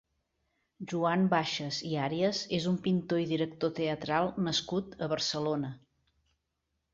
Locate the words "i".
1.89-1.91, 3.25-3.27